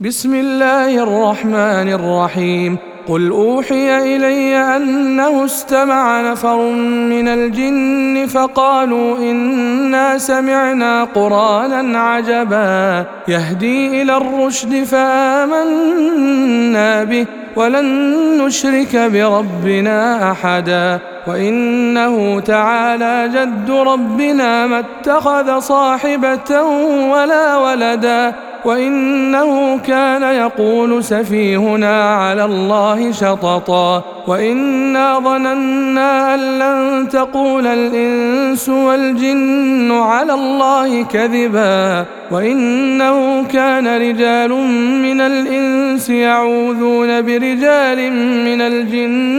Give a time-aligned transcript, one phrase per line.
[0.00, 2.76] بسم الله الرحمن الرحيم.
[3.08, 6.72] قل أوحي إلي أنه استمع نفر
[7.12, 13.04] من الجن فقالوا إنا سمعنا قرآنا عجبا.
[13.28, 15.64] يهدي إلى الرشد فآمنا
[17.04, 17.26] به
[17.56, 17.86] ولن
[18.44, 20.98] نشرك بربنا أحدا.
[21.26, 26.62] وإنه تعالى جد ربنا ما اتخذ صاحبة
[27.12, 28.34] ولا ولدا.
[28.64, 40.34] وإنه كان يقول سفيهنا على الله شططا وإنا ظننا أن لن تقول الإنس والجن على
[40.34, 44.50] الله كذبا وإنه كان رجال
[45.02, 48.12] من الإنس يعوذون برجال
[48.44, 49.29] من الجن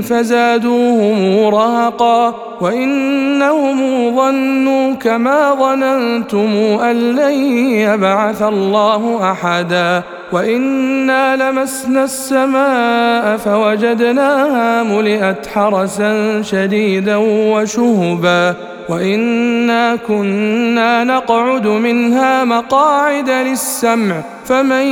[0.00, 7.32] فزادوهم رهقا وإنهم ظنوا كما ظننتم أن لن
[7.74, 18.54] يبعث الله أحدا وإنا لمسنا السماء فوجدناها ملئت حرسا شديدا وشهبا
[18.88, 24.82] وإنا كنا نقعد منها مقاعد للسمع فمن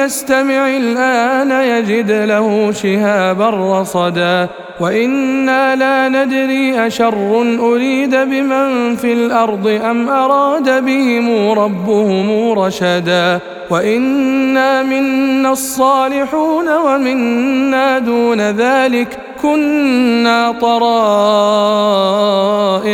[0.00, 4.48] يستمع الآن يجد له شهابا رصدا.
[4.80, 13.40] وإنا لا ندري أشر أريد بمن في الأرض أم أراد بهم ربهم رشدا.
[13.70, 22.11] وإنا منا الصالحون ومنا دون ذلك كنا طرائق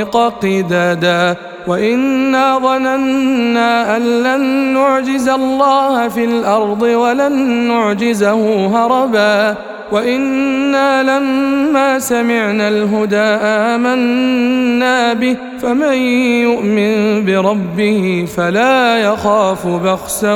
[0.03, 7.33] قددا وإنا ظننا أن لن نعجز الله في الأرض ولن
[7.69, 9.55] نعجزه هربا.
[9.93, 15.93] وإنا لما سمعنا الهدى آمنا به فمن
[16.43, 20.35] يؤمن بربه فلا يخاف بخسا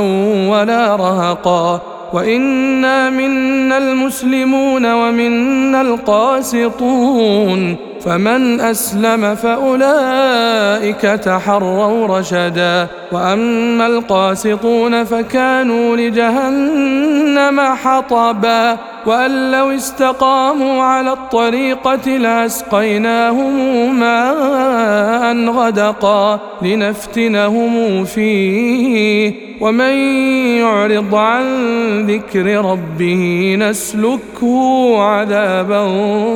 [0.48, 1.80] ولا رهقا.
[2.12, 7.76] وإنا منا المسلمون ومنا القاسطون.
[8.04, 12.86] فمن أسلم فأولئك تحروا رشدا.
[13.12, 18.76] وأما القاسطون فكانوا لجهنم حطبا.
[19.06, 23.54] وأن لو استقاموا على الطريقة لأسقيناهم
[24.00, 29.32] ماء غدقا لنفتنهم فيه.
[29.60, 29.94] ومن
[30.58, 31.44] يعرض عن
[32.06, 35.86] ذكر ربه نسلكه عذابا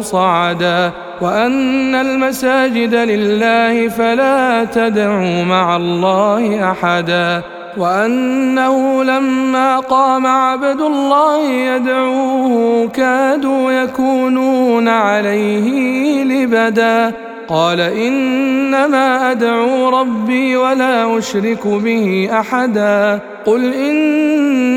[0.00, 0.92] صعدا.
[1.20, 7.42] وأن المساجد لله فلا تدعوا مع الله أحدا
[7.76, 17.12] وأنه لما قام عبد الله يدعوه كادوا يكونون عليه لبدا
[17.48, 24.75] قال إنما أدعو ربي ولا أشرك به أحدا قل اني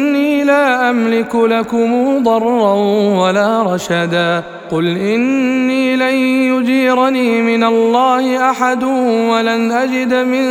[0.50, 1.90] لا أملك لكم
[2.24, 2.74] ضرا
[3.22, 4.44] ولا رشدا.
[4.72, 6.16] قل إني لن
[6.52, 8.84] يجيرني من الله أحد
[9.32, 10.46] ولن أجد من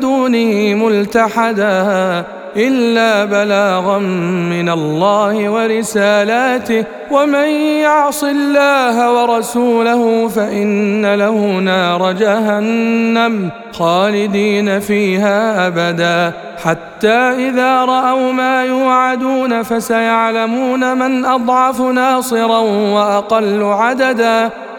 [0.00, 2.24] دونه ملتحدا.
[2.56, 3.98] إلا بلاغا
[4.48, 6.84] من الله ورسالاته.
[7.10, 7.48] ومن
[7.80, 16.32] يعص الله ورسوله فإن له نار جهنم خالدين فيها أبدا.
[16.64, 22.58] حتى إذا رأوا ما يوعدون فسيعلمون من أضعف ناصرا
[22.94, 24.50] وأقل عددا.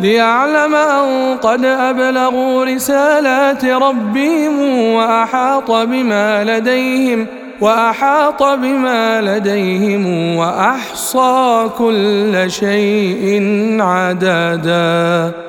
[0.00, 7.26] ليعلم أن قد أبلغوا رسالات ربهم وأحاط بما لديهم
[7.60, 13.46] وأحاط بما لديهم وأحصى كل شيء
[13.80, 15.45] عددا.